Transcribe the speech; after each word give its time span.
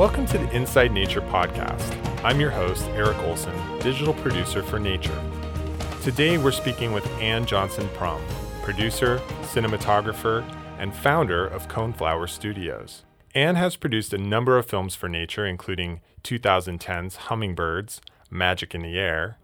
Welcome 0.00 0.24
to 0.28 0.38
the 0.38 0.50
Inside 0.56 0.92
Nature 0.92 1.20
podcast. 1.20 2.24
I'm 2.24 2.40
your 2.40 2.48
host, 2.50 2.86
Eric 2.94 3.18
Olson, 3.18 3.54
digital 3.80 4.14
producer 4.14 4.62
for 4.62 4.78
Nature. 4.78 5.22
Today 6.02 6.38
we're 6.38 6.52
speaking 6.52 6.92
with 6.92 7.06
Ann 7.20 7.44
Johnson 7.44 7.86
Prum, 7.92 8.22
producer, 8.62 9.18
cinematographer, 9.42 10.42
and 10.78 10.96
founder 10.96 11.46
of 11.46 11.68
Coneflower 11.68 12.30
Studios. 12.30 13.04
Ann 13.34 13.56
has 13.56 13.76
produced 13.76 14.14
a 14.14 14.18
number 14.18 14.56
of 14.56 14.64
films 14.64 14.94
for 14.94 15.06
Nature, 15.06 15.44
including 15.44 16.00
2010's 16.24 17.16
Hummingbirds, 17.16 18.00
Magic 18.30 18.74
in 18.74 18.80
the 18.80 18.98
Air, 18.98 19.36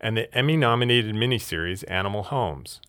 and 0.00 0.16
the 0.16 0.32
Emmy 0.32 0.56
nominated 0.56 1.16
miniseries 1.16 1.82
Animal 1.90 2.22
Homes. 2.22 2.80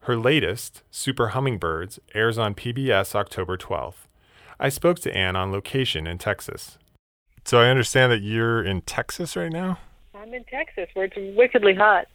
Her 0.00 0.14
latest, 0.14 0.82
Super 0.90 1.28
Hummingbirds, 1.28 2.00
airs 2.14 2.36
on 2.36 2.54
PBS 2.54 3.14
October 3.14 3.56
12th. 3.56 4.09
I 4.62 4.68
spoke 4.68 4.98
to 5.00 5.16
Ann 5.16 5.36
on 5.36 5.50
location 5.50 6.06
in 6.06 6.18
Texas. 6.18 6.76
So 7.46 7.58
I 7.58 7.70
understand 7.70 8.12
that 8.12 8.20
you're 8.20 8.62
in 8.62 8.82
Texas 8.82 9.34
right 9.34 9.50
now? 9.50 9.78
I'm 10.14 10.34
in 10.34 10.44
Texas 10.44 10.86
where 10.92 11.06
it's 11.06 11.16
wickedly 11.34 11.74
hot. 11.74 12.08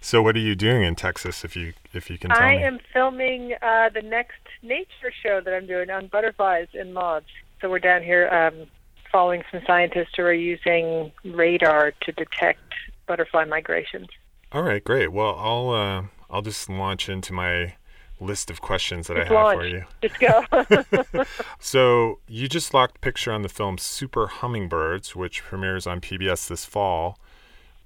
So 0.00 0.20
what 0.20 0.34
are 0.34 0.40
you 0.40 0.56
doing 0.56 0.82
in 0.82 0.96
Texas 0.96 1.44
if 1.44 1.54
you 1.54 1.74
if 1.92 2.10
you 2.10 2.18
can 2.18 2.30
tell 2.30 2.40
me? 2.40 2.46
I 2.46 2.56
me? 2.56 2.62
am 2.64 2.78
filming 2.92 3.54
uh, 3.62 3.90
the 3.90 4.02
next 4.02 4.40
nature 4.62 5.12
show 5.22 5.40
that 5.40 5.54
I'm 5.54 5.66
doing 5.66 5.90
on 5.90 6.08
butterflies 6.08 6.66
and 6.74 6.92
moths. 6.92 7.26
So 7.60 7.70
we're 7.70 7.78
down 7.78 8.02
here 8.02 8.28
um, 8.30 8.66
following 9.12 9.44
some 9.52 9.60
scientists 9.64 10.14
who 10.16 10.22
are 10.22 10.32
using 10.32 11.12
radar 11.24 11.92
to 12.00 12.12
detect 12.12 12.60
butterfly 13.06 13.44
migrations. 13.44 14.08
All 14.50 14.62
right, 14.62 14.82
great. 14.82 15.12
Well, 15.12 15.36
I'll 15.38 15.70
uh, 15.70 16.02
I'll 16.28 16.42
just 16.42 16.68
launch 16.68 17.08
into 17.08 17.32
my 17.32 17.74
list 18.20 18.50
of 18.50 18.60
questions 18.60 19.06
that 19.06 19.16
I 19.16 19.24
have 19.24 19.32
launch. 19.32 19.58
for 19.58 19.66
you. 19.66 19.84
Just 20.02 20.20
go. 20.20 21.24
So 21.58 22.20
you 22.28 22.48
just 22.48 22.72
locked 22.74 23.00
picture 23.00 23.32
on 23.32 23.42
the 23.42 23.48
film 23.48 23.78
Super 23.78 24.26
Hummingbirds, 24.26 25.16
which 25.16 25.42
premieres 25.42 25.86
on 25.86 26.00
PBS 26.00 26.48
this 26.48 26.64
fall. 26.64 27.18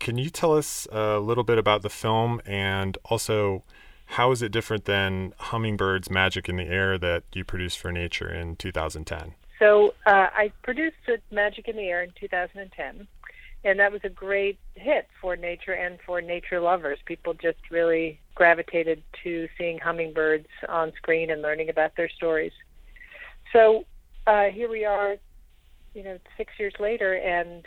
Can 0.01 0.19
you 0.19 0.31
tell 0.31 0.57
us 0.57 0.87
a 0.91 1.19
little 1.19 1.45
bit 1.45 1.59
about 1.59 1.83
the 1.83 1.91
film 1.91 2.41
and 2.45 2.99
also 3.05 3.63
how 4.07 4.31
is 4.33 4.43
it 4.43 4.53
different 4.53 4.85
than 4.85 5.33
Hummingbirds 5.39 6.11
Magic 6.11 6.49
in 6.49 6.57
the 6.57 6.65
Air 6.65 6.99
that 6.99 7.25
you 7.33 7.45
produced 7.45 7.79
for 7.79 7.91
Nature 7.91 8.33
in 8.33 8.57
2010? 8.57 9.35
So 9.59 9.95
uh, 10.07 10.29
I 10.35 10.53
produced 10.63 10.97
Magic 11.31 11.69
in 11.69 11.77
the 11.77 11.89
Air 11.89 12.03
in 12.03 12.11
2010, 12.21 13.07
and 13.65 13.79
that 13.81 13.91
was 13.91 14.03
a 14.05 14.09
great 14.11 14.59
hit 14.75 15.09
for 15.21 15.37
nature 15.37 15.73
and 15.73 15.99
for 16.05 16.21
nature 16.21 16.61
lovers. 16.61 16.99
People 17.07 17.33
just 17.35 17.59
really 17.71 18.21
gravitated 18.35 19.03
to 19.23 19.49
seeing 19.57 19.79
hummingbirds 19.79 20.47
on 20.69 20.93
screen 20.97 21.31
and 21.31 21.41
learning 21.41 21.71
about 21.71 21.93
their 21.97 22.11
stories. 22.11 22.53
So 23.53 23.85
uh, 24.27 24.45
here 24.53 24.69
we 24.69 24.85
are, 24.85 25.17
you 25.95 26.05
know, 26.05 26.19
six 26.37 26.53
years 26.59 26.75
later, 26.79 27.15
and 27.15 27.65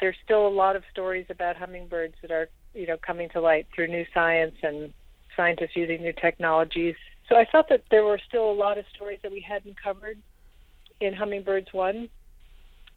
there's 0.00 0.16
still 0.24 0.46
a 0.46 0.48
lot 0.48 0.76
of 0.76 0.82
stories 0.90 1.26
about 1.28 1.56
hummingbirds 1.56 2.14
that 2.22 2.30
are, 2.30 2.48
you 2.72 2.86
know, 2.86 2.96
coming 3.04 3.28
to 3.30 3.40
light 3.40 3.66
through 3.74 3.88
new 3.88 4.04
science 4.14 4.54
and 4.62 4.92
scientists 5.36 5.74
using 5.74 6.00
new 6.02 6.12
technologies. 6.12 6.94
So 7.28 7.36
I 7.36 7.46
thought 7.50 7.68
that 7.68 7.82
there 7.90 8.04
were 8.04 8.20
still 8.28 8.50
a 8.50 8.52
lot 8.52 8.78
of 8.78 8.84
stories 8.94 9.18
that 9.22 9.32
we 9.32 9.40
hadn't 9.40 9.76
covered 9.82 10.18
in 11.00 11.12
Hummingbirds 11.14 11.68
One. 11.72 12.08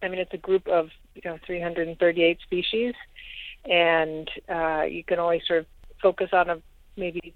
I 0.02 0.08
mean, 0.08 0.20
it's 0.20 0.34
a 0.34 0.38
group 0.38 0.68
of 0.68 0.90
you 1.16 1.22
know 1.26 1.38
338 1.46 2.40
species, 2.42 2.94
and 3.66 4.30
uh, 4.50 4.84
you 4.84 5.04
can 5.04 5.20
only 5.20 5.42
sort 5.48 5.60
of 5.60 5.66
focus 6.02 6.30
on 6.34 6.50
a 6.50 6.62
maybe 6.96 7.34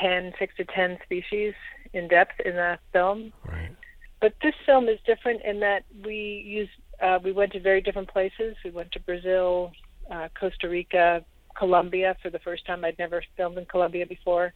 10, 0.00 0.32
six 0.38 0.54
to 0.56 0.64
10 0.64 0.98
species 1.04 1.54
in 1.92 2.08
depth 2.08 2.40
in 2.44 2.54
the 2.54 2.78
film. 2.92 3.32
Right. 3.46 3.74
But 4.20 4.34
this 4.42 4.54
film 4.66 4.88
is 4.88 4.98
different 5.06 5.42
in 5.42 5.60
that 5.60 5.84
we 6.04 6.42
use 6.46 6.68
uh, 7.00 7.18
we 7.22 7.32
went 7.32 7.52
to 7.52 7.60
very 7.60 7.80
different 7.80 8.08
places. 8.08 8.56
We 8.64 8.70
went 8.70 8.90
to 8.92 9.00
Brazil, 9.00 9.72
uh, 10.10 10.28
Costa 10.38 10.68
Rica, 10.68 11.24
Colombia 11.56 12.16
for 12.22 12.30
the 12.30 12.40
first 12.40 12.66
time. 12.66 12.84
I'd 12.84 12.98
never 12.98 13.22
filmed 13.36 13.58
in 13.58 13.66
Colombia 13.66 14.06
before. 14.06 14.52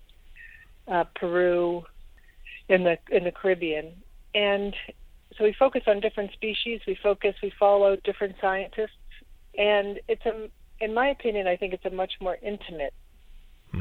Uh, 0.88 1.04
Peru, 1.14 1.84
in 2.68 2.82
the 2.82 2.98
in 3.10 3.22
the 3.24 3.30
Caribbean, 3.30 3.92
and 4.34 4.74
so 5.36 5.44
we 5.44 5.54
focus 5.58 5.82
on 5.86 6.00
different 6.00 6.32
species. 6.32 6.80
We 6.86 6.96
focus, 7.02 7.34
we 7.42 7.52
follow 7.58 7.96
different 8.04 8.36
scientists, 8.40 8.90
and 9.56 10.00
it's 10.08 10.24
a, 10.26 10.48
in 10.80 10.94
my 10.94 11.08
opinion, 11.08 11.46
I 11.46 11.56
think 11.56 11.74
it's 11.74 11.84
a 11.84 11.90
much 11.90 12.12
more 12.20 12.36
intimate 12.42 12.94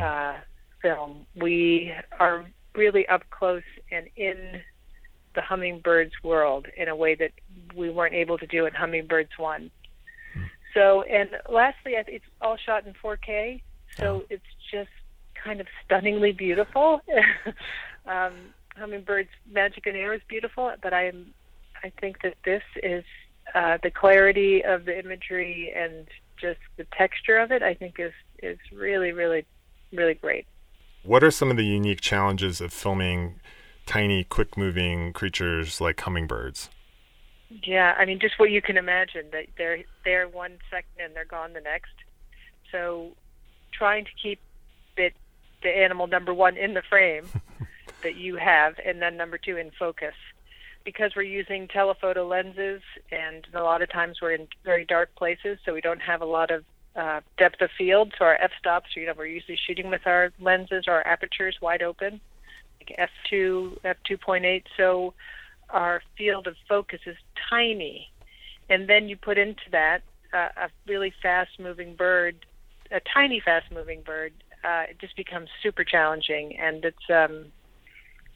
uh, 0.02 0.36
film. 0.82 1.26
We 1.36 1.94
are 2.20 2.46
really 2.76 3.08
up 3.08 3.24
close 3.30 3.64
and 3.92 4.08
in 4.16 4.62
the 5.36 5.42
hummingbird's 5.42 6.14
world 6.24 6.68
in 6.78 6.88
a 6.88 6.96
way 6.96 7.16
that 7.16 7.32
we 7.76 7.90
weren't 7.90 8.14
able 8.14 8.38
to 8.38 8.48
do 8.48 8.66
in 8.66 8.74
Hummingbirds 8.74 9.32
One. 9.38 9.72
So, 10.74 11.04
and 11.04 11.30
lastly, 11.50 11.94
it's 11.96 12.26
all 12.42 12.58
shot 12.58 12.86
in 12.86 12.94
4K, 13.04 13.62
so 13.98 14.24
it's 14.30 14.44
just 14.72 14.90
kind 15.44 15.60
of 15.60 15.68
stunningly 15.86 16.32
beautiful. 16.32 17.02
um, 18.06 18.34
Hummingbird's 18.78 19.30
Magic 19.52 19.88
in 19.88 19.96
Air 19.96 20.14
is 20.14 20.22
beautiful, 20.30 20.72
but 20.82 20.94
I 20.94 21.08
am, 21.08 21.34
I 21.84 21.92
think 22.00 22.22
that 22.22 22.36
this 22.46 22.64
is 22.82 23.04
uh, 23.54 23.78
the 23.82 23.92
clarity 23.92 24.64
of 24.64 24.86
the 24.86 24.98
imagery 24.98 25.74
and 25.76 26.08
just 26.40 26.60
the 26.78 26.86
texture 26.98 27.38
of 27.38 27.52
it. 27.52 27.64
I 27.64 27.74
think 27.74 28.00
is 28.00 28.14
is 28.42 28.58
really, 28.74 29.12
really, 29.12 29.46
really 29.94 30.16
great. 30.16 30.46
What 31.04 31.24
are 31.24 31.32
some 31.32 31.50
of 31.50 31.58
the 31.58 31.66
unique 31.66 32.02
challenges 32.02 32.62
of 32.62 32.72
filming 32.72 33.40
tiny, 33.86 34.24
quick 34.24 34.56
moving 34.56 35.14
creatures 35.14 35.82
like 35.82 36.00
hummingbirds? 36.00 36.70
Yeah, 37.64 37.96
I 37.98 38.06
mean, 38.06 38.20
just 38.20 38.40
what 38.40 38.52
you 38.52 38.62
can 38.62 38.78
imagine 38.78 39.26
that 39.32 39.48
they're 39.58 39.84
there 40.06 40.28
one 40.28 40.58
second 40.70 41.04
and 41.04 41.16
they're 41.16 41.26
gone 41.26 41.54
the 41.54 41.62
next. 41.62 41.94
So, 42.72 43.12
trying 43.74 44.06
to 44.06 44.12
keep 44.22 44.40
it 44.96 45.14
the 45.62 45.70
animal 45.70 46.08
number 46.08 46.34
one 46.34 46.56
in 46.56 46.74
the 46.74 46.82
frame 46.82 47.26
that 48.04 48.16
you 48.16 48.38
have, 48.38 48.76
and 48.86 49.02
then 49.02 49.18
number 49.18 49.38
two 49.38 49.58
in 49.58 49.72
focus, 49.78 50.14
because 50.84 51.12
we're 51.16 51.22
using 51.24 51.68
telephoto 51.68 52.28
lenses, 52.28 52.82
and 53.12 53.48
a 53.54 53.62
lot 53.62 53.82
of 53.82 53.90
times 53.92 54.18
we're 54.22 54.34
in 54.34 54.48
very 54.64 54.86
dark 54.86 55.14
places, 55.16 55.58
so 55.64 55.74
we 55.74 55.82
don't 55.82 56.02
have 56.02 56.22
a 56.22 56.26
lot 56.26 56.52
of 56.52 56.64
uh, 56.96 57.22
depth 57.38 57.62
of 57.62 57.70
field. 57.78 58.14
So 58.18 58.26
our 58.26 58.36
f 58.36 58.52
stops, 58.60 58.90
you 58.96 59.06
know, 59.06 59.14
we're 59.18 59.26
usually 59.26 59.58
shooting 59.68 59.90
with 59.90 60.06
our 60.06 60.32
lenses 60.40 60.86
or 60.88 60.96
our 60.96 61.08
apertures 61.08 61.58
wide 61.62 61.82
open, 61.82 62.20
like 62.80 62.96
f 62.98 63.10
two, 63.30 63.80
f 63.84 63.98
two 64.06 64.18
point 64.18 64.46
eight. 64.46 64.66
So 64.76 65.14
our 65.70 66.02
field 66.18 66.48
of 66.48 66.56
focus 66.68 67.00
is 67.06 67.16
tiny. 67.50 68.10
And 68.70 68.90
then 68.90 69.08
you 69.08 69.18
put 69.18 69.38
into 69.38 69.70
that 69.72 70.02
uh, 70.34 70.50
a 70.58 70.70
really 70.88 71.14
fast 71.22 71.52
moving 71.60 71.96
bird, 71.96 72.46
a 72.92 73.02
tiny 73.14 73.40
fast 73.40 73.72
moving 73.72 74.02
bird, 74.02 74.34
uh, 74.64 74.84
it 74.90 75.00
just 75.00 75.16
becomes 75.16 75.50
super 75.64 75.84
challenging. 75.84 76.58
And 76.58 76.86
it's, 76.86 77.10
um, 77.10 77.46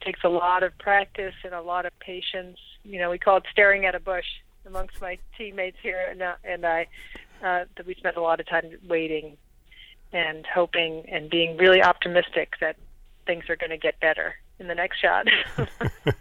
takes 0.02 0.24
a 0.24 0.30
lot 0.30 0.64
of 0.64 0.78
practice 0.78 1.36
and 1.44 1.54
a 1.54 1.62
lot 1.62 1.86
of 1.86 1.98
patience. 2.00 2.58
You 2.84 3.00
know, 3.00 3.10
we 3.10 3.18
call 3.18 3.38
it 3.38 3.44
staring 3.52 3.86
at 3.86 3.96
a 3.96 4.00
bush 4.00 4.26
amongst 4.66 5.02
my 5.02 5.18
teammates 5.38 5.78
here 5.82 6.08
and, 6.10 6.22
uh, 6.22 6.36
and 6.44 6.66
I, 6.66 6.88
uh, 7.44 7.66
that 7.76 7.86
we 7.86 7.96
spent 7.96 8.18
a 8.18 8.22
lot 8.22 8.40
of 8.40 8.48
time 8.48 8.72
waiting 8.88 9.38
and 10.12 10.46
hoping 10.46 11.06
and 11.12 11.30
being 11.30 11.58
really 11.58 11.84
optimistic 11.84 12.54
that 12.62 12.78
things 13.26 13.50
are 13.50 13.56
going 13.56 13.72
to 13.72 13.78
get 13.78 14.00
better 14.00 14.36
in 14.60 14.68
the 14.68 14.76
next 14.76 15.00
shot. 15.00 15.28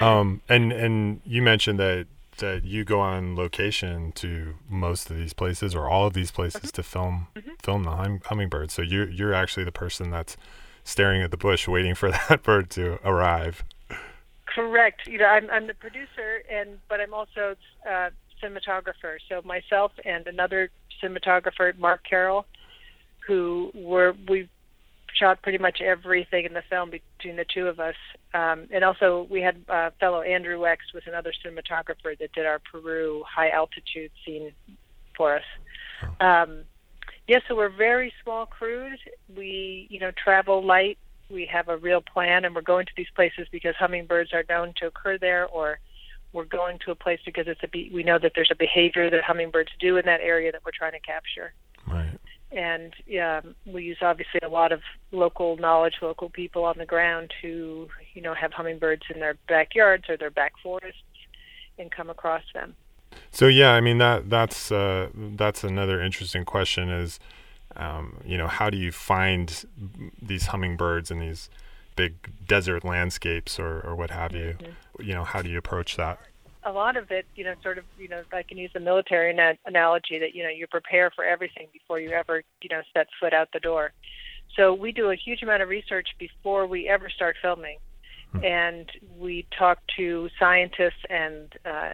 Um, 0.00 0.40
and 0.48 0.72
and 0.72 1.20
you 1.24 1.42
mentioned 1.42 1.78
that 1.78 2.06
that 2.38 2.64
you 2.64 2.84
go 2.84 3.00
on 3.00 3.36
location 3.36 4.12
to 4.12 4.54
most 4.68 5.10
of 5.10 5.18
these 5.18 5.34
places 5.34 5.74
or 5.74 5.90
all 5.90 6.06
of 6.06 6.14
these 6.14 6.30
places 6.30 6.72
to 6.72 6.82
film 6.82 7.28
film 7.62 7.84
the 7.84 7.90
hum- 7.90 8.22
hummingbird. 8.24 8.70
So 8.70 8.80
you're 8.80 9.08
you're 9.08 9.34
actually 9.34 9.64
the 9.64 9.72
person 9.72 10.10
that's 10.10 10.38
staring 10.84 11.22
at 11.22 11.30
the 11.30 11.36
bush, 11.36 11.68
waiting 11.68 11.94
for 11.94 12.10
that 12.28 12.42
bird 12.42 12.70
to 12.70 12.98
arrive. 13.04 13.64
Correct. 14.46 15.06
You 15.06 15.18
know, 15.18 15.26
I'm 15.26 15.48
I'm 15.50 15.66
the 15.66 15.74
producer, 15.74 16.42
and 16.50 16.78
but 16.88 17.00
I'm 17.00 17.14
also 17.14 17.54
uh, 17.88 18.10
cinematographer. 18.42 19.18
So 19.28 19.42
myself 19.44 19.92
and 20.04 20.26
another 20.26 20.70
cinematographer, 21.02 21.76
Mark 21.78 22.02
Carroll, 22.08 22.46
who 23.26 23.70
were 23.74 24.14
we 24.28 24.48
shot 25.12 25.42
pretty 25.42 25.58
much 25.58 25.80
everything 25.80 26.44
in 26.44 26.54
the 26.54 26.62
film 26.68 26.90
between 26.90 27.36
the 27.36 27.44
two 27.44 27.66
of 27.66 27.80
us. 27.80 27.96
Um, 28.32 28.66
and 28.70 28.84
also 28.84 29.26
we 29.30 29.40
had 29.40 29.62
uh, 29.68 29.90
fellow 29.98 30.22
Andrew 30.22 30.58
Wex 30.58 30.78
was 30.94 31.02
another 31.06 31.32
cinematographer 31.44 32.18
that 32.18 32.32
did 32.32 32.46
our 32.46 32.60
Peru 32.60 33.22
high 33.28 33.50
altitude 33.50 34.10
scene 34.24 34.52
for 35.16 35.36
us. 35.36 35.44
Um, 36.20 36.64
yeah, 37.30 37.38
so 37.46 37.54
we're 37.54 37.68
very 37.68 38.12
small 38.24 38.44
crews. 38.44 38.98
We, 39.36 39.86
you 39.88 40.00
know, 40.00 40.10
travel 40.10 40.66
light. 40.66 40.98
We 41.30 41.46
have 41.46 41.68
a 41.68 41.76
real 41.76 42.00
plan, 42.00 42.44
and 42.44 42.56
we're 42.56 42.60
going 42.60 42.86
to 42.86 42.92
these 42.96 43.06
places 43.14 43.46
because 43.52 43.76
hummingbirds 43.78 44.32
are 44.32 44.42
known 44.48 44.74
to 44.78 44.88
occur 44.88 45.16
there, 45.16 45.46
or 45.46 45.78
we're 46.32 46.44
going 46.44 46.80
to 46.86 46.90
a 46.90 46.96
place 46.96 47.20
because 47.24 47.46
it's 47.46 47.60
a 47.62 47.68
be- 47.68 47.88
we 47.94 48.02
know 48.02 48.18
that 48.18 48.32
there's 48.34 48.50
a 48.50 48.56
behavior 48.56 49.08
that 49.10 49.22
hummingbirds 49.22 49.70
do 49.78 49.96
in 49.96 50.06
that 50.06 50.20
area 50.20 50.50
that 50.50 50.62
we're 50.64 50.72
trying 50.76 50.90
to 50.90 50.98
capture. 50.98 51.54
Right. 51.86 52.18
And 52.50 52.94
yeah, 53.06 53.42
we 53.64 53.84
use 53.84 53.98
obviously 54.02 54.40
a 54.42 54.48
lot 54.48 54.72
of 54.72 54.80
local 55.12 55.56
knowledge, 55.56 55.94
local 56.02 56.30
people 56.30 56.64
on 56.64 56.78
the 56.78 56.86
ground 56.86 57.32
who, 57.40 57.86
you 58.12 58.22
know, 58.22 58.34
have 58.34 58.52
hummingbirds 58.52 59.02
in 59.14 59.20
their 59.20 59.36
backyards 59.46 60.06
or 60.08 60.16
their 60.16 60.32
back 60.32 60.54
forests 60.60 60.98
and 61.78 61.92
come 61.92 62.10
across 62.10 62.42
them. 62.54 62.74
So 63.30 63.46
yeah, 63.46 63.72
I 63.72 63.80
mean 63.80 63.98
that 63.98 64.30
that's 64.30 64.72
uh, 64.72 65.08
that's 65.14 65.64
another 65.64 66.02
interesting 66.02 66.44
question 66.44 66.90
is, 66.90 67.20
um, 67.76 68.16
you 68.24 68.36
know, 68.36 68.48
how 68.48 68.70
do 68.70 68.76
you 68.76 68.92
find 68.92 69.64
these 70.20 70.46
hummingbirds 70.46 71.10
in 71.10 71.20
these 71.20 71.48
big 71.96 72.30
desert 72.46 72.84
landscapes 72.84 73.58
or, 73.58 73.80
or 73.80 73.94
what 73.94 74.10
have 74.10 74.32
you? 74.32 74.56
Mm-hmm. 74.58 75.02
You 75.02 75.14
know, 75.14 75.24
how 75.24 75.42
do 75.42 75.48
you 75.48 75.58
approach 75.58 75.96
that? 75.96 76.18
A 76.62 76.72
lot 76.72 76.96
of 76.96 77.10
it, 77.10 77.26
you 77.36 77.44
know, 77.44 77.54
sort 77.62 77.78
of, 77.78 77.84
you 77.98 78.08
know, 78.08 78.22
I 78.32 78.42
can 78.42 78.58
use 78.58 78.70
the 78.74 78.80
military 78.80 79.32
na- 79.32 79.54
analogy 79.64 80.18
that 80.18 80.34
you 80.34 80.42
know 80.42 80.50
you 80.50 80.66
prepare 80.66 81.10
for 81.10 81.24
everything 81.24 81.68
before 81.72 82.00
you 82.00 82.10
ever, 82.10 82.42
you 82.62 82.68
know, 82.68 82.82
set 82.92 83.08
foot 83.18 83.32
out 83.32 83.48
the 83.52 83.60
door. 83.60 83.92
So 84.56 84.74
we 84.74 84.92
do 84.92 85.10
a 85.10 85.16
huge 85.16 85.42
amount 85.42 85.62
of 85.62 85.68
research 85.68 86.08
before 86.18 86.66
we 86.66 86.88
ever 86.88 87.08
start 87.08 87.36
filming, 87.40 87.78
hmm. 88.32 88.44
and 88.44 88.90
we 89.18 89.46
talk 89.56 89.78
to 89.96 90.28
scientists 90.38 91.04
and 91.08 91.52
uh, 91.64 91.92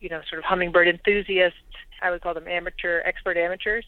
you 0.00 0.08
know 0.08 0.20
sort 0.28 0.38
of 0.38 0.44
hummingbird 0.44 0.88
enthusiasts. 0.88 1.58
I 2.02 2.10
would 2.10 2.22
call 2.22 2.34
them 2.34 2.48
amateur, 2.48 3.02
expert 3.04 3.36
amateurs, 3.36 3.84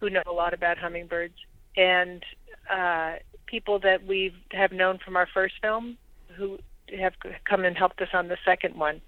who 0.00 0.10
know 0.10 0.22
a 0.26 0.32
lot 0.32 0.54
about 0.54 0.78
hummingbirds, 0.78 1.34
and 1.76 2.24
uh, 2.70 3.14
people 3.46 3.78
that 3.80 4.06
we 4.06 4.34
have 4.52 4.72
known 4.72 4.98
from 5.04 5.16
our 5.16 5.28
first 5.32 5.54
film 5.60 5.96
who 6.36 6.58
have 6.98 7.14
come 7.48 7.64
and 7.64 7.76
helped 7.76 8.00
us 8.00 8.08
on 8.12 8.28
the 8.28 8.38
second 8.44 8.74
one. 8.76 9.00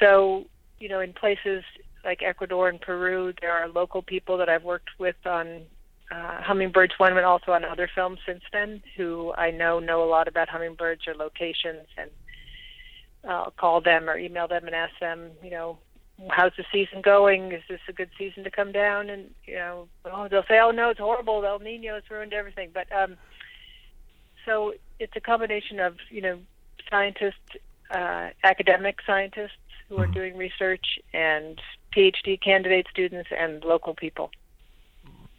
So 0.00 0.46
you 0.78 0.88
know, 0.88 1.00
in 1.00 1.12
places 1.12 1.62
like 2.04 2.22
Ecuador 2.22 2.68
and 2.68 2.80
Peru, 2.80 3.32
there 3.40 3.52
are 3.52 3.68
local 3.68 4.02
people 4.02 4.36
that 4.38 4.48
I've 4.48 4.64
worked 4.64 4.90
with 4.98 5.16
on 5.24 5.62
uh, 6.10 6.42
hummingbirds 6.42 6.94
one, 6.98 7.14
but 7.14 7.24
also 7.24 7.52
on 7.52 7.64
other 7.64 7.88
films 7.94 8.18
since 8.26 8.42
then, 8.52 8.82
who 8.96 9.32
I 9.34 9.50
know 9.50 9.78
know 9.78 10.02
a 10.02 10.08
lot 10.08 10.28
about 10.28 10.48
hummingbirds 10.48 11.02
or 11.06 11.14
locations, 11.14 11.86
and 11.96 12.10
I'll 13.26 13.52
call 13.52 13.80
them 13.80 14.08
or 14.08 14.18
email 14.18 14.48
them 14.48 14.66
and 14.66 14.74
ask 14.74 14.92
them, 15.00 15.30
you 15.42 15.50
know, 15.50 15.78
how's 16.28 16.52
the 16.56 16.64
season 16.72 17.02
going? 17.02 17.52
Is 17.52 17.62
this 17.68 17.80
a 17.88 17.92
good 17.92 18.10
season 18.18 18.44
to 18.44 18.50
come 18.50 18.72
down? 18.72 19.10
And 19.10 19.30
you 19.44 19.54
know, 19.54 19.88
oh, 20.04 20.28
they'll 20.28 20.44
say, 20.48 20.58
oh 20.60 20.70
no, 20.70 20.90
it's 20.90 21.00
horrible. 21.00 21.44
El 21.44 21.58
Nino 21.58 21.94
has 21.94 22.04
ruined 22.10 22.32
everything. 22.32 22.70
But 22.72 22.86
um, 22.92 23.16
so 24.44 24.74
it's 24.98 25.16
a 25.16 25.20
combination 25.20 25.80
of 25.80 25.96
you 26.10 26.20
know 26.20 26.38
scientists, 26.90 27.56
uh, 27.90 28.30
academic 28.44 28.98
scientists 29.06 29.52
who 29.88 29.98
are 29.98 30.04
mm-hmm. 30.04 30.14
doing 30.14 30.36
research, 30.36 30.98
and 31.12 31.60
PhD 31.96 32.40
candidate 32.40 32.86
students, 32.90 33.30
and 33.36 33.64
local 33.64 33.94
people 33.94 34.30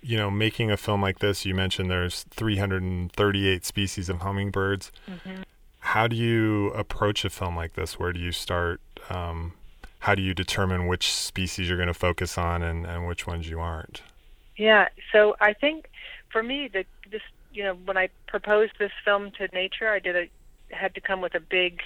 you 0.03 0.17
know, 0.17 0.29
making 0.29 0.69
a 0.69 0.77
film 0.77 1.01
like 1.01 1.19
this, 1.19 1.45
you 1.45 1.55
mentioned 1.55 1.89
there's 1.89 2.23
338 2.23 3.65
species 3.65 4.09
of 4.09 4.19
hummingbirds. 4.19 4.91
Mm-hmm. 5.09 5.43
How 5.83 6.07
do 6.07 6.15
you 6.15 6.69
approach 6.69 7.25
a 7.25 7.29
film 7.29 7.57
like 7.57 7.73
this? 7.73 7.99
Where 7.99 8.13
do 8.13 8.19
you 8.19 8.31
start? 8.31 8.79
Um, 9.09 9.53
how 9.99 10.15
do 10.15 10.21
you 10.21 10.33
determine 10.33 10.87
which 10.87 11.13
species 11.13 11.67
you're 11.67 11.77
going 11.77 11.87
to 11.87 11.93
focus 11.93 12.37
on 12.37 12.63
and, 12.63 12.85
and 12.85 13.05
which 13.05 13.27
ones 13.27 13.49
you 13.49 13.59
aren't? 13.59 14.01
Yeah, 14.57 14.87
so 15.11 15.35
I 15.41 15.51
think 15.53 15.89
for 16.31 16.41
me, 16.41 16.69
that 16.73 16.85
this, 17.11 17.21
you 17.53 17.63
know, 17.63 17.75
when 17.85 17.97
I 17.97 18.09
proposed 18.27 18.71
this 18.79 18.93
film 19.03 19.31
to 19.37 19.47
nature, 19.53 19.89
I 19.89 19.99
did 19.99 20.15
a 20.15 20.29
had 20.73 20.95
to 20.95 21.01
come 21.01 21.21
with 21.21 21.35
a 21.35 21.39
big 21.39 21.81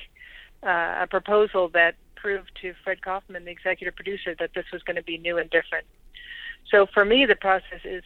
uh, 0.64 1.00
a 1.02 1.08
proposal 1.10 1.68
that 1.70 1.96
proved 2.16 2.52
to 2.62 2.74
Fred 2.84 3.02
Kaufman, 3.02 3.46
the 3.46 3.52
executive 3.52 3.96
producer, 3.96 4.36
that 4.40 4.52
this 4.54 4.66
was 4.72 4.84
going 4.84 4.96
to 4.96 5.04
be 5.04 5.18
new 5.18 5.38
and 5.38 5.50
different. 5.50 5.86
So 6.70 6.86
for 6.86 7.04
me, 7.04 7.26
the 7.26 7.36
process 7.36 7.82
is 7.84 8.04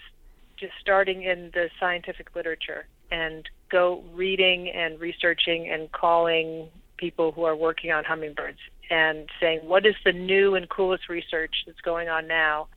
just 0.58 0.74
starting 0.80 1.24
in 1.24 1.52
the 1.54 1.70
scientific 1.80 2.34
literature 2.36 2.88
and 3.12 3.48
go 3.70 4.04
reading 4.14 4.70
and 4.70 5.00
researching 5.00 5.70
and 5.70 5.92
calling 5.92 6.68
people 6.98 7.32
who 7.32 7.44
are 7.44 7.56
working 7.56 7.92
on 7.92 8.04
hummingbirds 8.04 8.60
and 8.90 9.30
saying 9.40 9.60
what 9.64 9.86
is 9.86 9.96
the 10.06 10.12
new 10.12 10.56
and 10.56 10.70
coolest 10.70 11.10
research 11.10 11.64
that's 11.66 11.82
going 11.82 12.10
on 12.10 12.28
now 12.28 12.68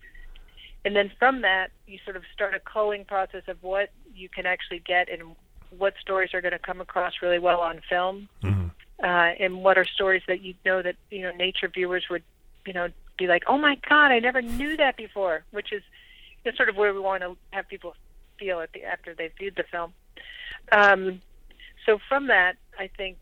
and 0.85 0.95
then 0.97 1.11
from 1.19 1.43
that 1.43 1.71
you 1.87 1.99
sort 2.05 2.17
of 2.17 2.23
start 2.33 2.55
a 2.55 2.61
culling 2.61 3.05
process 3.05 3.43
of 3.49 3.63
what 3.63 3.91
you 4.15 4.29
can 4.29 4.47
actually 4.47 4.79
get 4.79 5.09
and 5.11 5.23
what 5.77 5.95
stories 6.01 6.33
are 6.33 6.41
going 6.41 6.53
to 6.53 6.59
come 6.59 6.81
across 6.81 7.15
really 7.21 7.39
well 7.39 7.61
on 7.61 7.81
film 7.89 8.29
mm-hmm. 8.43 8.69
uh, 9.03 9.07
and 9.07 9.63
what 9.63 9.77
are 9.77 9.85
stories 9.85 10.23
that 10.27 10.41
you 10.41 10.55
know 10.65 10.81
that 10.81 10.97
you 11.11 11.23
know 11.23 11.33
nature 11.33 11.69
viewers 11.69 12.05
would 12.09 12.23
you 12.67 12.73
know 12.73 12.89
be 13.17 13.27
like, 13.27 13.45
"Oh 13.47 13.59
my 13.59 13.77
God, 13.89 14.11
I 14.11 14.19
never 14.19 14.43
knew 14.43 14.77
that 14.77 14.97
before," 14.97 15.45
which 15.51 15.73
is 15.73 15.83
just 16.45 16.57
sort 16.57 16.69
of 16.69 16.77
where 16.77 16.93
we 16.93 17.01
want 17.01 17.23
to 17.23 17.37
have 17.51 17.69
people 17.69 17.95
feel 18.39 18.61
at 18.61 18.73
the 18.73 18.85
after 18.85 19.15
they've 19.15 19.33
viewed 19.39 19.57
the 19.57 19.65
film. 19.65 19.93
Um, 20.73 21.21
so 21.87 21.99
from 22.09 22.29
that, 22.29 22.55
I 22.79 22.89
think 22.97 23.19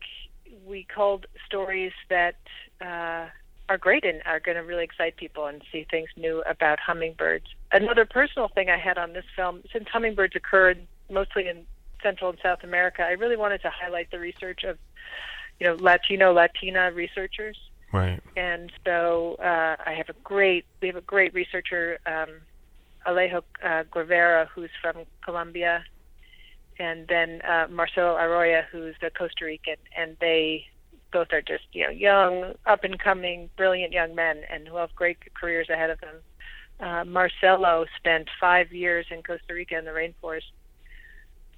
we 0.65 0.83
called 0.83 1.25
stories 1.45 1.91
that 2.09 2.35
uh, 2.81 3.27
are 3.69 3.77
great 3.79 4.05
and 4.05 4.21
are 4.25 4.39
going 4.39 4.57
to 4.57 4.63
really 4.63 4.83
excite 4.83 5.17
people 5.17 5.45
and 5.45 5.61
see 5.71 5.85
things 5.89 6.09
new 6.15 6.41
about 6.47 6.79
hummingbirds. 6.79 7.45
Another 7.71 8.05
personal 8.05 8.47
thing 8.49 8.69
I 8.69 8.77
had 8.77 8.97
on 8.97 9.13
this 9.13 9.25
film, 9.35 9.63
since 9.71 9.87
hummingbirds 9.91 10.35
occurred 10.35 10.85
mostly 11.09 11.47
in 11.47 11.65
Central 12.01 12.29
and 12.29 12.39
South 12.41 12.63
America, 12.63 13.03
I 13.03 13.11
really 13.11 13.37
wanted 13.37 13.61
to 13.61 13.69
highlight 13.69 14.11
the 14.11 14.19
research 14.19 14.63
of, 14.63 14.77
you 15.59 15.67
know, 15.67 15.75
Latino 15.75 16.33
Latina 16.33 16.91
researchers 16.91 17.57
Right. 17.93 18.19
And 18.35 18.71
so 18.85 19.35
uh, 19.35 19.77
I 19.85 19.93
have 19.95 20.09
a 20.09 20.15
great, 20.23 20.65
we 20.81 20.87
have 20.87 20.97
a 20.97 21.01
great 21.01 21.33
researcher, 21.33 21.99
um, 22.07 22.29
Alejo 23.05 23.43
uh, 23.63 23.83
Guevara, 23.91 24.49
who's 24.53 24.71
from 24.81 25.05
Colombia, 25.23 25.83
and 26.79 27.07
then 27.07 27.41
uh, 27.41 27.67
Marcelo 27.69 28.15
Araya, 28.15 28.63
who's 28.71 28.95
a 29.01 29.09
Costa 29.09 29.45
Rican, 29.45 29.75
and 29.97 30.17
they 30.19 30.65
both 31.11 31.27
are 31.31 31.41
just 31.41 31.65
you 31.73 31.83
know 31.83 31.91
young, 31.91 32.53
up 32.65 32.83
and 32.83 32.99
coming, 32.99 33.49
brilliant 33.57 33.93
young 33.93 34.15
men, 34.15 34.41
and 34.49 34.67
who 34.67 34.77
have 34.77 34.93
great 34.95 35.17
careers 35.33 35.69
ahead 35.69 35.89
of 35.89 35.99
them. 36.01 36.15
Uh, 36.79 37.05
Marcelo 37.05 37.85
spent 37.97 38.27
five 38.39 38.71
years 38.71 39.05
in 39.11 39.21
Costa 39.23 39.53
Rica 39.53 39.77
in 39.77 39.85
the 39.85 39.91
rainforest 39.91 40.51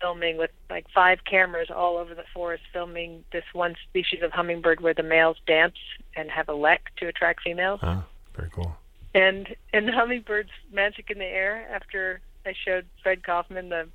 filming 0.02 0.38
with 0.38 0.52
like 0.70 0.86
five 0.94 1.20
cameras 1.30 1.70
all 1.74 1.98
over 1.98 2.14
the 2.14 2.26
forest, 2.34 2.64
filming 2.74 3.24
this 3.32 3.44
one 3.54 3.76
species 3.90 4.22
of 4.24 4.32
hummingbird 4.32 4.82
where 4.82 4.94
the 4.94 5.04
males 5.04 5.38
dance 5.48 5.76
and 6.16 6.30
have 6.30 6.50
a 6.50 6.54
lek 6.54 6.96
to 6.98 7.08
attract 7.08 7.42
females. 7.42 7.80
Oh, 7.84 8.04
very 8.36 8.50
cool. 8.50 8.76
And 9.14 9.56
and 9.74 9.88
the 9.88 9.94
hummingbirds 9.94 10.50
magic 10.72 11.10
in 11.10 11.18
the 11.18 11.26
air. 11.26 11.68
After 11.74 12.20
I 12.46 12.54
showed 12.66 12.86
Fred 13.02 13.24
Kaufman 13.24 13.70
the 13.70 13.88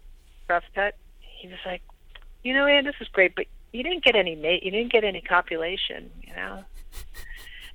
rough 0.48 0.64
cut, 0.74 0.96
he 1.40 1.48
was 1.48 1.58
like, 1.64 1.82
"You 2.42 2.54
know, 2.54 2.66
Ann, 2.66 2.84
this 2.84 2.94
is 3.00 3.08
great, 3.08 3.34
but 3.34 3.46
you 3.72 3.82
didn't 3.82 4.04
get 4.04 4.16
any 4.16 4.34
mate. 4.34 4.62
You 4.62 4.70
didn't 4.70 4.92
get 4.92 5.04
any 5.04 5.20
copulation. 5.20 6.10
You 6.22 6.34
know." 6.34 6.64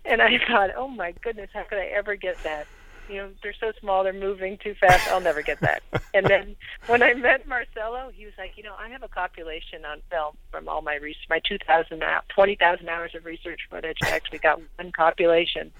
And 0.07 0.21
I 0.21 0.37
thought, 0.37 0.69
"Oh 0.77 0.87
my 0.87 1.13
goodness, 1.23 1.49
how 1.51 1.63
could 1.63 1.79
I 1.79 1.85
ever 1.85 2.15
get 2.15 2.37
that?" 2.43 2.67
you 3.09 3.17
know, 3.17 3.29
they're 3.43 3.53
so 3.59 3.71
small, 3.79 4.03
they're 4.03 4.13
moving 4.13 4.57
too 4.57 4.73
fast. 4.75 5.07
I'll 5.09 5.21
never 5.21 5.41
get 5.41 5.59
that. 5.61 5.83
and 6.13 6.25
then 6.25 6.55
when 6.87 7.03
I 7.03 7.13
met 7.13 7.47
Marcelo, 7.47 8.11
he 8.13 8.25
was 8.25 8.33
like, 8.37 8.53
you 8.57 8.63
know, 8.63 8.75
I 8.77 8.89
have 8.89 9.03
a 9.03 9.07
copulation 9.07 9.85
on 9.85 10.01
film 10.09 10.35
from 10.51 10.67
all 10.67 10.81
my 10.81 10.95
research, 10.95 11.25
my 11.29 11.41
2,000, 11.47 12.03
20,000 12.29 12.89
hours 12.89 13.15
of 13.15 13.25
research 13.25 13.61
footage. 13.69 13.97
I 14.03 14.09
actually 14.09 14.39
got 14.39 14.61
one 14.77 14.91
copulation. 14.91 15.71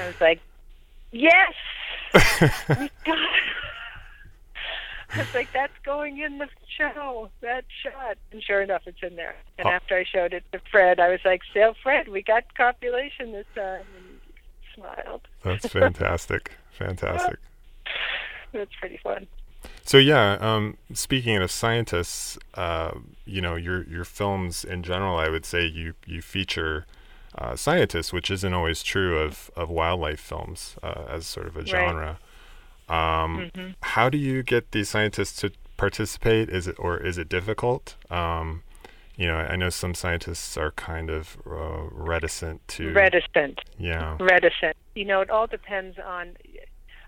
I 0.00 0.06
was 0.06 0.20
like, 0.20 0.40
yes, 1.12 1.54
we 2.14 2.90
got 3.04 3.18
I 5.14 5.18
was 5.18 5.34
like, 5.34 5.48
that's 5.52 5.72
going 5.84 6.18
in 6.18 6.38
the 6.38 6.48
show, 6.76 7.30
that 7.40 7.64
shot. 7.82 8.16
And 8.32 8.42
sure 8.42 8.62
enough, 8.62 8.82
it's 8.86 9.02
in 9.02 9.16
there. 9.16 9.36
And 9.58 9.66
oh. 9.66 9.70
after 9.70 9.96
I 9.96 10.04
showed 10.04 10.32
it 10.32 10.44
to 10.52 10.60
Fred, 10.70 11.00
I 11.00 11.08
was 11.08 11.20
like, 11.24 11.42
so 11.52 11.74
Fred, 11.82 12.08
we 12.08 12.22
got 12.22 12.54
copulation 12.56 13.32
this 13.32 13.46
time. 13.54 13.84
And 13.96 14.20
he 14.60 14.80
smiled. 14.80 15.22
That's 15.42 15.68
fantastic. 15.72 16.52
fantastic. 16.70 17.38
That's 18.52 18.74
pretty 18.80 18.98
fun. 19.02 19.26
So 19.82 19.98
yeah, 19.98 20.38
um, 20.40 20.76
speaking 20.92 21.36
of 21.36 21.50
scientists, 21.50 22.38
uh, 22.54 22.92
you 23.24 23.40
know 23.40 23.54
your 23.54 23.84
your 23.84 24.04
films 24.04 24.64
in 24.64 24.82
general, 24.82 25.18
I 25.18 25.28
would 25.28 25.44
say 25.44 25.66
you 25.66 25.94
you 26.06 26.22
feature 26.22 26.86
uh, 27.36 27.56
scientists, 27.56 28.12
which 28.12 28.30
isn't 28.30 28.54
always 28.54 28.82
true 28.82 29.18
of 29.18 29.50
of 29.56 29.68
wildlife 29.68 30.20
films 30.20 30.76
uh, 30.82 31.04
as 31.08 31.26
sort 31.26 31.46
of 31.46 31.56
a 31.56 31.66
genre. 31.66 32.18
Um, 32.88 33.50
mm-hmm. 33.54 33.70
How 33.80 34.08
do 34.08 34.18
you 34.18 34.42
get 34.42 34.72
these 34.72 34.90
scientists 34.90 35.40
to 35.40 35.52
participate? 35.76 36.48
Is 36.48 36.66
it 36.66 36.76
or 36.78 36.98
is 36.98 37.18
it 37.18 37.28
difficult? 37.28 37.96
Um, 38.10 38.62
you 39.16 39.26
know, 39.26 39.36
I 39.36 39.56
know 39.56 39.70
some 39.70 39.94
scientists 39.94 40.56
are 40.56 40.72
kind 40.72 41.08
of 41.08 41.38
uh, 41.46 41.84
reticent 41.90 42.66
to 42.68 42.92
reticent. 42.92 43.60
Yeah, 43.78 44.16
reticent. 44.18 44.76
You 44.94 45.04
know, 45.04 45.20
it 45.20 45.30
all 45.30 45.46
depends 45.46 45.98
on. 46.04 46.36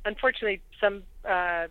Unfortunately, 0.04 0.60
some 0.80 1.02
uh, 1.28 1.66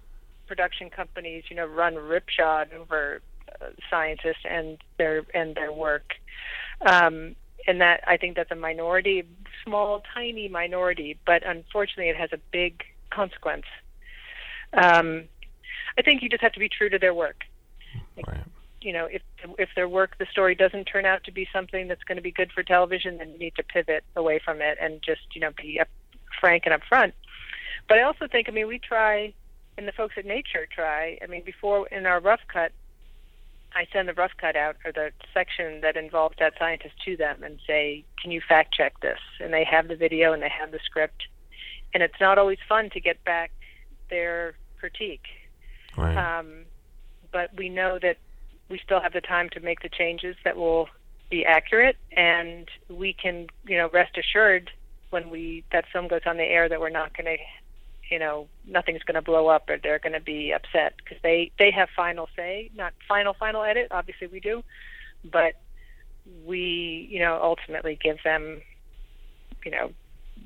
production 0.45 0.89
companies, 0.89 1.45
you 1.49 1.55
know, 1.55 1.65
run 1.65 1.95
ripshod 1.95 2.73
over 2.73 3.21
uh, 3.61 3.67
scientists 3.89 4.43
and 4.49 4.77
their 4.97 5.23
and 5.33 5.55
their 5.55 5.71
work, 5.71 6.15
um, 6.85 7.35
and 7.65 7.79
that 7.79 8.03
I 8.05 8.17
think 8.17 8.35
that's 8.35 8.51
a 8.51 8.55
minority, 8.55 9.23
small, 9.63 10.03
tiny 10.13 10.49
minority, 10.49 11.17
but 11.25 11.45
unfortunately, 11.45 12.09
it 12.09 12.17
has 12.17 12.31
a 12.33 12.39
big 12.51 12.83
consequence. 13.09 13.65
Um, 14.73 15.25
I 15.97 16.01
think 16.01 16.21
you 16.21 16.29
just 16.29 16.41
have 16.41 16.53
to 16.53 16.59
be 16.59 16.69
true 16.69 16.89
to 16.89 16.99
their 16.99 17.13
work. 17.13 17.43
Right 18.27 18.45
you 18.85 18.93
know, 18.93 19.07
if 19.11 19.23
if 19.57 19.69
their 19.75 19.89
work, 19.89 20.17
the 20.19 20.27
story 20.31 20.53
doesn't 20.53 20.85
turn 20.85 21.05
out 21.05 21.23
to 21.23 21.31
be 21.31 21.47
something 21.51 21.87
that's 21.87 22.03
going 22.03 22.17
to 22.17 22.21
be 22.21 22.31
good 22.31 22.51
for 22.53 22.61
television, 22.61 23.17
then 23.17 23.31
you 23.31 23.39
need 23.39 23.55
to 23.55 23.63
pivot 23.63 24.03
away 24.15 24.39
from 24.39 24.61
it 24.61 24.77
and 24.79 25.01
just 25.03 25.21
you 25.33 25.41
know 25.41 25.49
be 25.57 25.79
up, 25.79 25.87
frank 26.39 26.63
and 26.65 26.79
upfront. 26.79 27.13
But 27.89 27.97
I 27.97 28.03
also 28.03 28.27
think, 28.27 28.47
I 28.47 28.51
mean, 28.51 28.67
we 28.67 28.79
try, 28.79 29.33
and 29.77 29.87
the 29.87 29.91
folks 29.91 30.15
at 30.17 30.25
Nature 30.25 30.67
try. 30.73 31.17
I 31.21 31.27
mean, 31.27 31.43
before 31.43 31.87
in 31.87 32.05
our 32.05 32.19
rough 32.19 32.41
cut, 32.51 32.71
I 33.75 33.85
send 33.91 34.07
the 34.07 34.13
rough 34.13 34.31
cut 34.39 34.55
out 34.55 34.77
or 34.85 34.91
the 34.91 35.11
section 35.33 35.81
that 35.81 35.97
involves 35.97 36.35
that 36.39 36.53
scientist 36.57 36.95
to 37.05 37.17
them 37.17 37.43
and 37.43 37.59
say, 37.65 38.05
"Can 38.21 38.29
you 38.31 38.41
fact 38.47 38.73
check 38.73 38.99
this?" 39.01 39.19
And 39.39 39.51
they 39.51 39.63
have 39.63 39.87
the 39.87 39.95
video 39.95 40.31
and 40.31 40.43
they 40.43 40.49
have 40.49 40.71
the 40.71 40.79
script, 40.85 41.23
and 41.93 42.03
it's 42.03 42.21
not 42.21 42.37
always 42.37 42.59
fun 42.69 42.91
to 42.91 42.99
get 42.99 43.23
back 43.23 43.51
their 44.09 44.55
critique. 44.79 45.25
Right. 45.97 46.15
Um, 46.17 46.65
but 47.31 47.51
we 47.57 47.69
know 47.69 47.99
that 48.01 48.17
we 48.69 48.79
still 48.83 48.99
have 48.99 49.13
the 49.13 49.21
time 49.21 49.49
to 49.51 49.59
make 49.59 49.81
the 49.81 49.89
changes 49.89 50.35
that 50.43 50.57
will 50.57 50.89
be 51.29 51.45
accurate, 51.45 51.97
and 52.15 52.69
we 52.89 53.13
can, 53.13 53.47
you 53.65 53.77
know, 53.77 53.89
rest 53.91 54.17
assured 54.17 54.71
when 55.09 55.29
we 55.29 55.63
that 55.71 55.85
film 55.91 56.07
goes 56.07 56.21
on 56.25 56.37
the 56.37 56.43
air 56.43 56.67
that 56.67 56.79
we're 56.79 56.89
not 56.89 57.15
going 57.15 57.25
to 57.25 57.37
you 58.09 58.19
know 58.19 58.47
nothing's 58.67 59.03
going 59.03 59.15
to 59.15 59.21
blow 59.21 59.47
up 59.47 59.69
or 59.69 59.77
they're 59.77 59.99
going 59.99 60.13
to 60.13 60.19
be 60.19 60.51
upset 60.51 60.93
because 60.97 61.17
they 61.23 61.51
they 61.57 61.71
have 61.71 61.89
final 61.95 62.27
say 62.35 62.69
not 62.75 62.93
final 63.07 63.33
final 63.33 63.63
edit 63.63 63.87
obviously 63.91 64.27
we 64.27 64.39
do 64.39 64.63
but 65.23 65.53
we 66.45 67.07
you 67.09 67.19
know 67.19 67.39
ultimately 67.41 67.97
give 68.01 68.17
them 68.23 68.61
you 69.63 69.71
know 69.71 69.91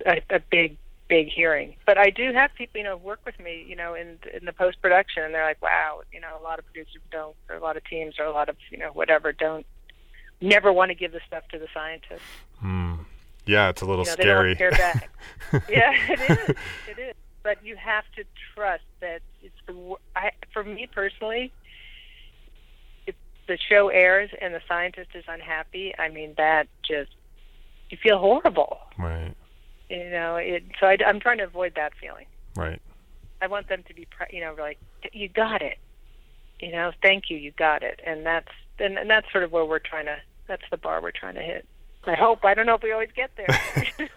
a, 0.06 0.22
a 0.30 0.40
big 0.52 0.78
big 1.10 1.28
hearing 1.28 1.76
but 1.86 1.98
i 1.98 2.10
do 2.10 2.32
have 2.32 2.52
people 2.56 2.78
you 2.80 2.84
know 2.86 2.96
work 2.96 3.20
with 3.26 3.38
me 3.40 3.66
you 3.68 3.76
know 3.76 3.96
in 3.96 4.18
in 4.34 4.46
the 4.46 4.54
post 4.54 4.80
production 4.82 5.24
and 5.24 5.34
they're 5.34 5.44
like 5.46 5.62
wow 5.62 6.02
you 6.14 6.20
know 6.22 6.38
a 6.40 6.44
lot 6.44 6.60
of 6.60 6.66
producers 6.68 7.02
don't 7.12 7.36
or 7.50 7.56
a 7.56 7.60
lot 7.60 7.76
of 7.76 7.84
teams 7.86 8.16
or 8.20 8.26
a 8.26 8.32
lot 8.32 8.48
of 8.48 8.56
you 8.72 8.78
know 8.78 8.92
whatever 8.94 9.32
don't 9.34 9.66
never 10.40 10.72
want 10.72 10.90
to 10.90 10.96
give 10.96 11.12
the 11.12 11.20
stuff 11.28 11.44
to 11.52 11.58
the 11.60 11.68
scientists 11.74 12.22
Hmm. 12.62 12.94
Yeah, 13.46 13.70
it's 13.70 13.82
a 13.82 13.86
little 13.86 14.04
you 14.06 14.12
know, 14.12 14.16
they 14.18 14.24
scary. 14.24 14.54
don't 14.54 14.58
hear 14.58 14.72
back. 14.72 15.10
yeah, 15.70 15.94
it 16.10 16.20
is. 16.50 16.56
It 16.90 17.00
is. 17.00 17.16
But 17.42 17.64
you 17.66 17.76
have 17.78 18.04
to 18.18 18.24
trust 18.54 18.84
that 19.00 19.22
it's 19.42 19.56
the. 19.66 19.96
I, 20.16 20.32
for 20.54 20.64
me 20.64 20.88
personally, 20.94 21.52
if 23.08 23.16
the 23.48 23.58
show 23.58 23.88
airs 23.90 24.30
and 24.40 24.54
the 24.54 24.62
scientist 24.68 25.12
is 25.16 25.24
unhappy, 25.28 25.96
I 25.98 26.10
mean 26.10 26.34
that 26.38 26.68
just 26.88 27.12
you 27.90 27.98
feel 27.98 28.20
horrible. 28.20 28.78
right. 29.00 29.34
You 29.90 30.10
know, 30.10 30.36
it. 30.36 30.64
So 30.80 30.88
I, 30.88 30.98
am 31.06 31.20
trying 31.20 31.40
to 31.40 31.46
avoid 31.46 31.74
that 31.76 31.94
feeling. 32.00 32.26
Right. 32.56 32.82
I 33.42 33.48
want 33.48 33.70
them 33.70 33.84
to 33.88 33.94
be, 33.94 34.08
you 34.32 34.42
know, 34.42 34.56
like 34.58 34.78
you 35.14 35.30
got 35.30 35.62
it. 35.62 35.78
You 36.60 36.72
know, 36.72 36.92
thank 37.02 37.30
you, 37.30 37.38
you 37.38 37.52
got 37.52 37.84
it, 37.84 38.02
and 38.06 38.26
that's 38.26 38.50
and, 38.80 38.98
and 38.98 39.10
that's 39.10 39.32
sort 39.32 39.44
of 39.44 39.52
where 39.52 39.66
we're 39.66 39.80
trying 39.80 40.06
to. 40.06 40.18
That's 40.48 40.64
the 40.72 40.78
bar 40.78 41.02
we're 41.02 41.12
trying 41.12 41.36
to 41.36 41.42
hit. 41.42 41.66
I 42.06 42.16
hope. 42.16 42.44
I 42.44 42.54
don't 42.54 42.66
know 42.66 42.76
if 42.76 42.84
we 42.84 42.92
always 42.92 43.10
get 43.16 43.32
there. 43.38 44.08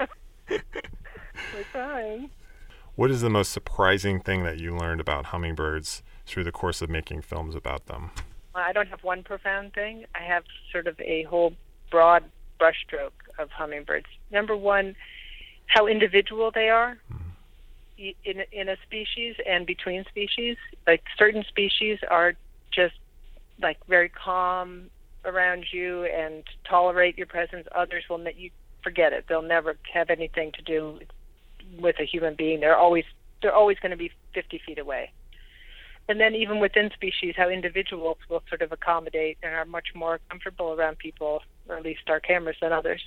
we're 0.48 1.64
trying. 1.70 2.30
What 2.94 3.10
is 3.10 3.20
the 3.20 3.30
most 3.30 3.52
surprising 3.52 4.20
thing 4.20 4.42
that 4.44 4.58
you 4.58 4.76
learned 4.76 5.00
about 5.00 5.26
hummingbirds 5.26 6.02
through 6.26 6.44
the 6.44 6.52
course 6.52 6.82
of 6.82 6.90
making 6.90 7.22
films 7.22 7.54
about 7.54 7.86
them? 7.86 8.10
Well, 8.54 8.64
I 8.64 8.72
don't 8.72 8.88
have 8.88 9.02
one 9.02 9.22
profound 9.22 9.72
thing. 9.72 10.04
I 10.14 10.20
have 10.20 10.44
sort 10.70 10.86
of 10.86 11.00
a 11.00 11.22
whole 11.24 11.54
broad 11.90 12.24
brushstroke 12.60 13.12
of 13.38 13.50
hummingbirds. 13.50 14.06
Number 14.30 14.56
one, 14.56 14.94
how 15.72 15.86
individual 15.86 16.50
they 16.50 16.68
are 16.68 16.98
in 17.98 18.42
in 18.52 18.68
a 18.68 18.76
species 18.86 19.36
and 19.48 19.66
between 19.66 20.04
species. 20.04 20.56
Like 20.86 21.02
certain 21.18 21.44
species 21.48 21.98
are 22.10 22.34
just 22.72 22.94
like 23.60 23.78
very 23.88 24.08
calm 24.08 24.90
around 25.24 25.66
you 25.72 26.04
and 26.04 26.42
tolerate 26.68 27.16
your 27.16 27.26
presence. 27.26 27.66
Others 27.74 28.04
will 28.10 28.18
let 28.18 28.36
you 28.36 28.50
forget 28.82 29.12
it. 29.12 29.26
They'll 29.28 29.42
never 29.42 29.76
have 29.94 30.10
anything 30.10 30.52
to 30.52 30.62
do 30.62 30.98
with 31.78 31.96
a 32.00 32.04
human 32.04 32.34
being. 32.34 32.60
They're 32.60 32.76
always 32.76 33.04
they're 33.40 33.54
always 33.54 33.78
going 33.78 33.90
to 33.90 33.96
be 33.96 34.10
50 34.34 34.60
feet 34.66 34.78
away. 34.78 35.10
And 36.08 36.20
then 36.20 36.34
even 36.34 36.58
within 36.58 36.90
species, 36.92 37.34
how 37.36 37.48
individuals 37.48 38.18
will 38.28 38.42
sort 38.48 38.60
of 38.60 38.72
accommodate 38.72 39.38
and 39.42 39.54
are 39.54 39.64
much 39.64 39.88
more 39.94 40.20
comfortable 40.28 40.72
around 40.72 40.98
people, 40.98 41.42
or 41.68 41.76
at 41.76 41.84
least 41.84 42.02
our 42.08 42.20
cameras 42.20 42.56
than 42.60 42.72
others. 42.72 43.00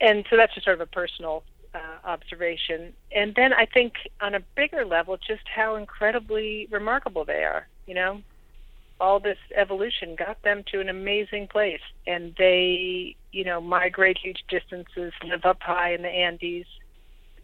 And 0.00 0.24
so 0.28 0.36
that's 0.36 0.54
just 0.54 0.64
sort 0.64 0.80
of 0.80 0.88
a 0.88 0.90
personal 0.90 1.44
uh, 1.74 2.06
observation. 2.06 2.92
And 3.14 3.34
then 3.34 3.52
I 3.52 3.66
think 3.66 3.94
on 4.20 4.34
a 4.34 4.40
bigger 4.56 4.84
level, 4.84 5.16
just 5.16 5.42
how 5.54 5.76
incredibly 5.76 6.68
remarkable 6.70 7.24
they 7.24 7.44
are. 7.44 7.66
You 7.86 7.94
know, 7.94 8.22
all 9.00 9.20
this 9.20 9.38
evolution 9.54 10.14
got 10.16 10.40
them 10.42 10.64
to 10.72 10.80
an 10.80 10.88
amazing 10.88 11.48
place, 11.48 11.80
and 12.06 12.34
they, 12.38 13.16
you 13.32 13.44
know, 13.44 13.60
migrate 13.60 14.18
huge 14.22 14.44
distances, 14.48 15.12
live 15.24 15.44
up 15.44 15.58
high 15.60 15.94
in 15.94 16.02
the 16.02 16.08
Andes. 16.08 16.66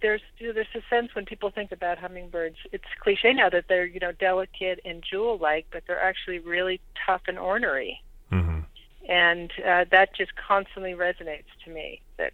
There's 0.00 0.22
you 0.38 0.48
know, 0.48 0.52
there's 0.54 0.66
a 0.74 0.80
sense 0.88 1.14
when 1.14 1.26
people 1.26 1.50
think 1.50 1.72
about 1.72 1.98
hummingbirds, 1.98 2.56
it's 2.72 2.84
cliche 3.02 3.34
now 3.34 3.50
that 3.50 3.64
they're 3.68 3.84
you 3.84 4.00
know 4.00 4.12
delicate 4.12 4.80
and 4.84 5.02
jewel-like, 5.08 5.66
but 5.70 5.82
they're 5.86 6.02
actually 6.02 6.38
really 6.38 6.80
tough 7.06 7.22
and 7.26 7.38
ornery 7.38 8.00
hmm 8.30 8.60
and 9.08 9.50
uh, 9.66 9.84
that 9.90 10.14
just 10.14 10.32
constantly 10.36 10.92
resonates 10.92 11.44
to 11.64 11.70
me 11.70 12.00
that 12.18 12.32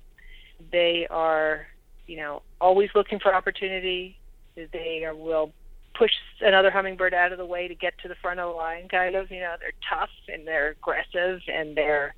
they 0.72 1.06
are 1.10 1.66
you 2.06 2.16
know 2.16 2.42
always 2.60 2.90
looking 2.94 3.18
for 3.18 3.34
opportunity. 3.34 4.18
They 4.54 5.04
are, 5.04 5.14
will 5.14 5.52
push 5.94 6.12
another 6.40 6.70
hummingbird 6.70 7.14
out 7.14 7.32
of 7.32 7.38
the 7.38 7.46
way 7.46 7.68
to 7.68 7.74
get 7.74 7.96
to 7.98 8.08
the 8.08 8.14
front 8.16 8.40
of 8.40 8.50
the 8.50 8.56
line 8.56 8.88
kind 8.88 9.14
of 9.14 9.30
you 9.30 9.40
know 9.40 9.54
they're 9.60 9.72
tough 9.88 10.10
and 10.28 10.46
they're 10.46 10.70
aggressive 10.70 11.40
and 11.52 11.76
they're 11.76 12.14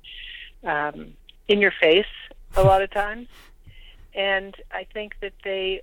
um, 0.65 1.13
in 1.47 1.59
your 1.59 1.73
face 1.79 2.05
a 2.55 2.63
lot 2.63 2.81
of 2.81 2.91
times. 2.91 3.27
And 4.13 4.55
i 4.71 4.85
think 4.91 5.15
that 5.21 5.33
they 5.43 5.81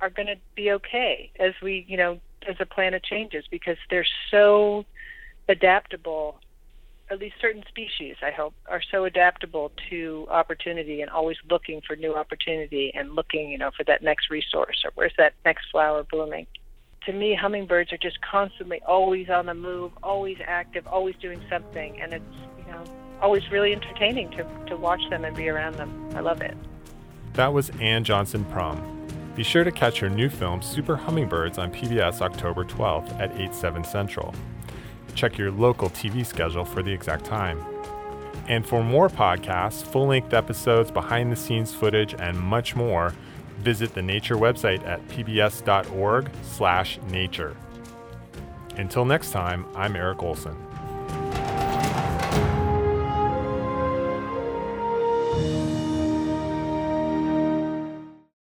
are 0.00 0.10
going 0.10 0.26
to 0.26 0.36
be 0.54 0.72
okay 0.72 1.30
as 1.38 1.54
we 1.62 1.84
you 1.88 1.96
know 1.96 2.20
as 2.46 2.56
the 2.58 2.66
planet 2.66 3.02
changes 3.02 3.44
because 3.50 3.76
they're 3.90 4.06
so 4.30 4.84
adaptable 5.48 6.40
at 7.10 7.18
least 7.18 7.36
certain 7.40 7.64
species, 7.68 8.16
I 8.22 8.30
hope, 8.30 8.54
are 8.68 8.82
so 8.90 9.04
adaptable 9.04 9.72
to 9.90 10.26
opportunity 10.30 11.00
and 11.00 11.10
always 11.10 11.36
looking 11.48 11.80
for 11.86 11.96
new 11.96 12.14
opportunity 12.14 12.92
and 12.94 13.14
looking, 13.14 13.50
you 13.50 13.58
know, 13.58 13.70
for 13.76 13.84
that 13.84 14.02
next 14.02 14.30
resource 14.30 14.82
or 14.84 14.90
where's 14.94 15.14
that 15.16 15.34
next 15.44 15.70
flower 15.70 16.04
blooming. 16.10 16.46
To 17.06 17.12
me, 17.12 17.34
hummingbirds 17.34 17.92
are 17.92 17.98
just 17.98 18.20
constantly 18.20 18.82
always 18.86 19.30
on 19.30 19.46
the 19.46 19.54
move, 19.54 19.92
always 20.02 20.36
active, 20.44 20.86
always 20.86 21.14
doing 21.16 21.40
something, 21.48 22.00
and 22.00 22.12
it's, 22.12 22.24
you 22.58 22.70
know, 22.70 22.84
always 23.22 23.50
really 23.50 23.72
entertaining 23.72 24.30
to, 24.32 24.46
to 24.66 24.76
watch 24.76 25.00
them 25.08 25.24
and 25.24 25.34
be 25.34 25.48
around 25.48 25.76
them. 25.76 26.10
I 26.14 26.20
love 26.20 26.42
it. 26.42 26.56
That 27.32 27.52
was 27.52 27.70
Ann 27.80 28.04
Johnson 28.04 28.44
Prum. 28.46 28.96
Be 29.34 29.44
sure 29.44 29.64
to 29.64 29.70
catch 29.70 30.00
her 30.00 30.10
new 30.10 30.28
film 30.28 30.60
Super 30.60 30.96
Hummingbirds 30.96 31.58
on 31.58 31.72
PBS 31.72 32.20
October 32.20 32.64
12th 32.64 33.18
at 33.20 33.34
8, 33.40 33.54
7 33.54 33.84
Central. 33.84 34.34
Check 35.18 35.36
your 35.36 35.50
local 35.50 35.90
TV 35.90 36.24
schedule 36.24 36.64
for 36.64 36.80
the 36.80 36.92
exact 36.92 37.24
time. 37.24 37.60
And 38.46 38.64
for 38.64 38.84
more 38.84 39.08
podcasts, 39.08 39.82
full 39.82 40.06
length 40.06 40.32
episodes, 40.32 40.92
behind 40.92 41.32
the 41.32 41.36
scenes 41.36 41.74
footage, 41.74 42.14
and 42.14 42.38
much 42.38 42.76
more, 42.76 43.12
visit 43.58 43.94
the 43.94 44.02
Nature 44.02 44.36
website 44.36 44.86
at 44.86 45.04
pbs.org/slash 45.08 47.00
nature. 47.10 47.56
Until 48.76 49.04
next 49.04 49.32
time, 49.32 49.66
I'm 49.74 49.96
Eric 49.96 50.22
Olson. 50.22 50.67